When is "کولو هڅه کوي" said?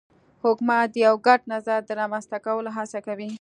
2.45-3.27